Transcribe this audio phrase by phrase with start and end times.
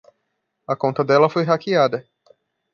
[0.67, 2.03] A conta dela foi hackeada.